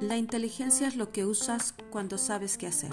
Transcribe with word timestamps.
La 0.00 0.18
inteligencia 0.18 0.86
es 0.86 0.94
lo 0.96 1.10
que 1.10 1.24
usas 1.24 1.74
cuando 1.90 2.18
sabes 2.18 2.58
qué 2.58 2.66
hacer. 2.66 2.90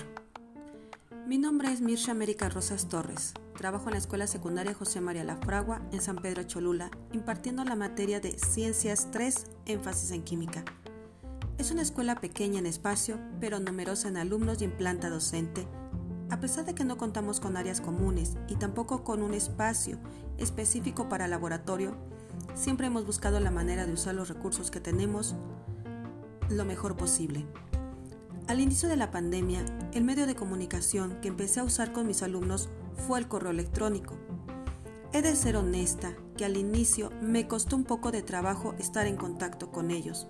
Mi 1.28 1.38
nombre 1.38 1.70
es 1.70 1.82
Mirsha 1.82 2.14
América 2.14 2.48
Rosas 2.48 2.88
Torres. 2.88 3.34
Trabajo 3.58 3.88
en 3.88 3.92
la 3.92 3.98
Escuela 3.98 4.26
Secundaria 4.26 4.74
José 4.74 5.02
María 5.02 5.26
Lafragua 5.26 5.82
en 5.92 6.00
San 6.00 6.16
Pedro 6.16 6.44
Cholula, 6.44 6.92
impartiendo 7.12 7.66
la 7.66 7.76
materia 7.76 8.22
de 8.22 8.32
Ciencias 8.40 9.10
3, 9.12 9.48
énfasis 9.66 10.12
en 10.12 10.24
química. 10.24 10.64
Es 11.58 11.72
una 11.72 11.82
escuela 11.82 12.22
pequeña 12.22 12.60
en 12.60 12.68
espacio, 12.68 13.20
pero 13.42 13.60
numerosa 13.60 14.08
en 14.08 14.16
alumnos 14.16 14.62
y 14.62 14.64
en 14.64 14.72
planta 14.72 15.10
docente. 15.10 15.68
A 16.30 16.40
pesar 16.40 16.64
de 16.64 16.74
que 16.74 16.86
no 16.86 16.98
contamos 16.98 17.42
con 17.42 17.58
áreas 17.58 17.82
comunes 17.82 18.38
y 18.48 18.56
tampoco 18.56 19.04
con 19.04 19.24
un 19.24 19.34
espacio 19.34 20.00
específico 20.38 21.10
para 21.10 21.28
laboratorio, 21.28 21.98
siempre 22.56 22.88
hemos 22.88 23.06
buscado 23.06 23.42
la 23.42 23.52
manera 23.52 23.86
de 23.86 23.92
usar 23.92 24.16
los 24.16 24.30
recursos 24.30 24.72
que 24.72 24.80
tenemos 24.80 25.36
lo 26.50 26.66
mejor 26.66 26.96
posible. 26.96 27.46
Al 28.48 28.60
inicio 28.60 28.90
de 28.90 28.98
la 28.98 29.12
pandemia, 29.12 29.66
el 29.94 30.04
medio 30.04 30.28
de 30.28 30.36
comunicación 30.36 31.20
que 31.22 31.30
empecé 31.30 31.62
a 31.62 31.64
usar 31.64 31.94
con 31.94 32.08
mis 32.08 32.24
alumnos 32.24 32.70
fue 33.08 33.20
el 33.20 33.28
correo 33.28 33.52
electrónico. 33.52 34.16
He 35.14 35.22
de 35.22 35.36
ser 35.36 35.56
honesta 35.56 36.16
que 36.38 36.46
al 36.46 36.58
inicio 36.58 37.12
me 37.22 37.48
costó 37.48 37.76
un 37.76 37.84
poco 37.84 38.12
de 38.12 38.22
trabajo 38.22 38.76
estar 38.80 39.08
en 39.08 39.16
contacto 39.16 39.72
con 39.72 39.92
ellos. 39.92 40.28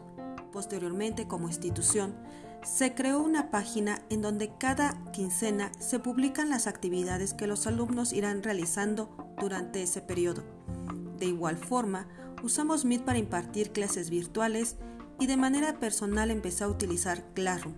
Posteriormente, 0.52 1.27
como 1.27 1.48
institución, 1.48 2.16
se 2.64 2.94
creó 2.94 3.20
una 3.20 3.50
página 3.50 4.03
en 4.09 4.22
donde 4.22 4.55
cada 4.58 5.03
quincena 5.11 5.72
se 5.80 6.00
publican 6.00 6.50
las 6.50 6.67
actividades 6.67 7.34
que 7.34 7.48
los 7.48 7.67
alumnos 7.67 8.14
irán 8.14 8.44
realizando 8.44 9.09
durante 9.39 9.81
ese 9.81 10.02
periodo. 10.02 10.44
De 11.17 11.25
igual 11.25 11.58
forma, 11.58 12.08
usamos 12.44 12.86
Meet 12.86 13.03
para 13.03 13.17
impartir 13.17 13.72
clases 13.72 14.09
virtuales 14.09 14.78
y 15.23 15.25
de 15.25 15.38
manera 15.38 15.79
personal 15.79 16.31
empecé 16.31 16.66
a 16.66 16.67
utilizar 16.67 17.23
Classroom, 17.33 17.75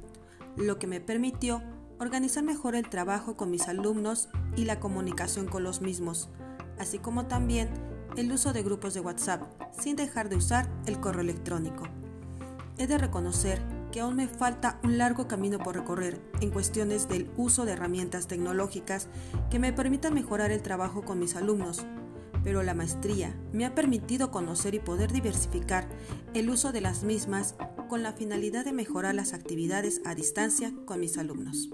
lo 0.58 0.80
que 0.80 0.88
me 0.88 1.00
permitió 1.00 1.62
organizar 2.00 2.44
mejor 2.44 2.74
el 2.74 2.90
trabajo 2.90 3.38
con 3.38 3.52
mis 3.52 3.68
alumnos 3.68 4.30
y 4.56 4.66
la 4.66 4.80
comunicación 4.80 5.46
con 5.46 5.64
los 5.64 5.80
mismos, 5.80 6.28
así 6.80 6.98
como 6.98 7.28
también 7.28 7.70
el 8.18 8.32
uso 8.32 8.52
de 8.52 8.64
grupos 8.64 8.96
de 8.96 9.02
WhatsApp, 9.02 9.44
sin 9.80 9.96
dejar 9.96 10.28
de 10.28 10.38
usar 10.38 10.68
el 10.88 11.00
correo 11.00 11.22
electrónico. 11.22 11.84
He 12.80 12.88
de 12.88 12.98
reconocer 12.98 13.62
que 13.92 14.00
aún 14.00 14.16
me 14.16 14.28
falta 14.28 14.80
un 14.84 14.98
largo 14.98 15.28
camino 15.28 15.60
por 15.60 15.76
recorrer 15.76 16.20
en 16.42 16.50
cuestiones 16.50 17.08
del 17.08 17.30
uso 17.38 17.64
de 17.64 17.74
herramientas 17.74 18.26
tecnológicas 18.26 19.08
que 19.52 19.60
me 19.60 19.72
permitan 19.72 20.16
mejorar 20.16 20.50
el 20.50 20.64
trabajo 20.64 21.04
con 21.04 21.20
mis 21.20 21.36
alumnos, 21.36 21.86
pero 22.46 22.62
la 22.62 22.76
maestría 22.76 23.36
me 23.52 23.66
ha 23.66 23.74
permitido 23.74 24.30
conocer 24.30 24.76
y 24.76 24.80
poder 24.80 25.12
diversificar 25.12 25.90
el 26.36 26.50
uso 26.50 26.72
de 26.72 26.80
las 26.80 27.04
mismas 27.04 27.56
con 27.90 28.04
la 28.04 28.14
finalidad 28.14 28.64
de 28.64 28.72
mejorar 28.72 29.16
las 29.16 29.34
actividades 29.34 30.00
a 30.06 30.14
distancia 30.14 30.72
con 30.86 31.00
mis 31.00 31.18
alumnos. 31.18 31.70